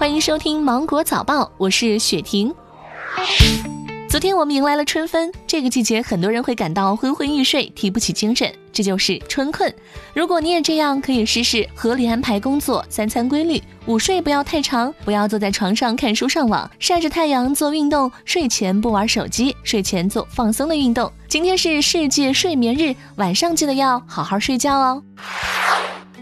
[0.00, 2.50] 欢迎收听《芒果早报》，我是雪婷。
[4.08, 9.70] 昨天我们迎来了春分，这个季节很多人会感到昏昏欲睡，提不起精神，这就是春困。
[10.14, 21.12] 如果你也这样，可以试试合理安排工作，三餐规律，午睡不要太长，不要坐在床上看书上网，晒着太阳做运动，睡前不玩手机，睡前做放松的运动。
[21.28, 25.02] 今天是世界睡眠日，晚上记得要好好睡觉哦。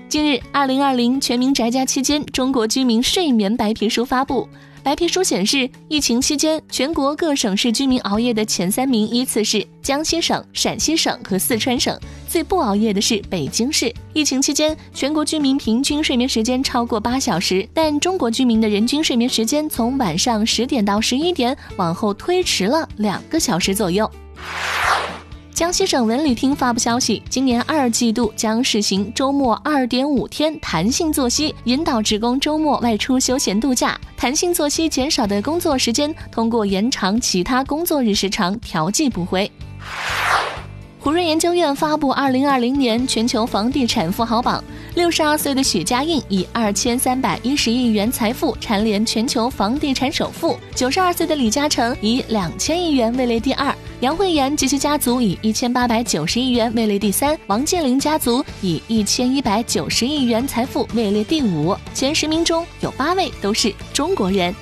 [0.09, 4.49] 近日，二零二零全民宅家期间，中国居民睡眠白皮书发布。
[4.82, 11.94] 白皮书显示，疫情期间，全国各省市居民熬夜的前三名依次是江西省、陕西省和四川省，
[12.26, 13.94] 最不熬夜的是北京市。
[14.14, 24.11] 疫情期间，全国居民平均睡眠时间超过八小时，但中国居民的人均睡眠时间从晚上十点到十一点往后推迟了两个小时左右。
[25.58, 33.98] 江西省文旅厅发布消息，今年二季度将实行周末二点五天弹性作息，引导职工周末外出休闲度假。
[34.16, 39.50] 弹性作息减少的工作时间，通过延长其他工作日时长调剂补回。
[41.00, 44.62] 胡润研究院发布二零二零年全球房地产富豪榜，
[44.94, 53.74] 六十二岁的许家印以二千三百一十亿元财富蝉联全球房地产首富，九十二岁的李嘉诚以两千亿元位列第二。
[54.00, 61.77] 杨惠妍及其家族以一千八百九十亿元位列第三，王健林家族以一千一百九十亿元财富位列第五。
[61.92, 64.55] 前十名中有八位都是中国人。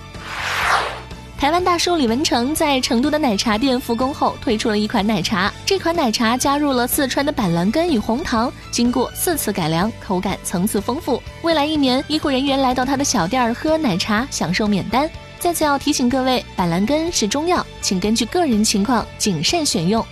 [1.37, 5.53] 台湾大叔李文成在成都的奶茶店复工后，推出了一款奶茶。
[5.67, 11.23] 这款奶茶加入了四川的板蓝根与红糖，经过四次改良，口感层次丰富。
[11.43, 15.07] 未来一年，医护人员来到他的小店儿喝奶茶，享受免单。
[15.39, 20.05] 再次要提醒各位，板蓝根是中药，请根据个人情况谨慎选用。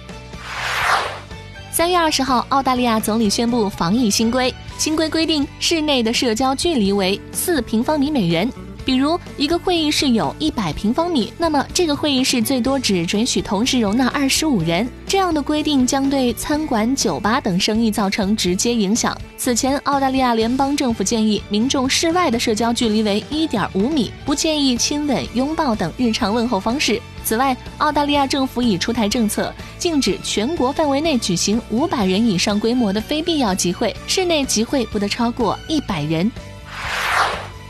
[1.73, 8.49] 三月二十号，澳大利亚总理宣布防疫新规，新规规定室内的社交距离为四平方米每人。
[8.85, 14.89] 比如一个会议室有一百平方米，那么这个会议室最多只准许同时容纳二十五人。
[15.07, 19.17] 这样的规定将对餐馆、酒吧等生意造成直接影响。
[19.37, 27.01] 此前，澳大利亚联邦政府建议民众室外的社交距离为一点五米，不建议亲吻、拥抱等日常问候方式。
[27.23, 36.31] 此外，澳大利亚政府已出台政策，禁止全国范围内举行五百人以上规模的非必要集会，室内集会不得超过一百人。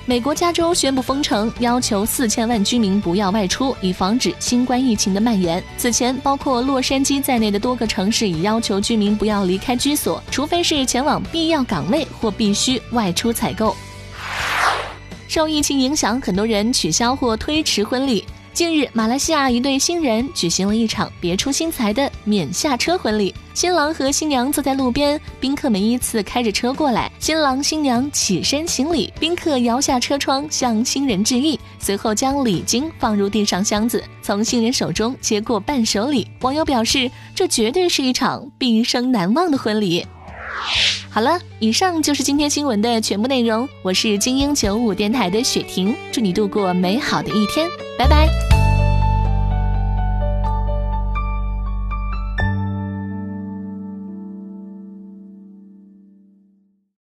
[0.06, 5.64] 美国加州宣布封城，要求四千万居民不要外出，以防止新冠疫情的蔓延。
[5.78, 13.74] 此前，包括洛杉矶在内的多个城市已要求居民不要离开居所，除非是前往必要岗位或必须外出采购。
[15.26, 18.22] 受疫情影响，很多人取消或推迟婚礼。
[18.54, 23.34] 近日，马来西亚一对新人举行了一场别出心裁的免下车婚礼。
[23.52, 36.24] 新郎和新娘坐在路边，宾客们依次开着车过来，新郎新娘起身行礼，宾客摇下车窗向新人致意，随后将礼金放入地上箱子，从新人手中接过伴手礼。
[36.42, 40.06] 网友表示，这绝对是一场毕生难忘的婚礼。
[41.10, 43.68] 好了，以上就是今天新闻的全部内容。
[43.82, 48.53] 我是精英九五电台的雪婷，祝你度过美好的一天，拜拜。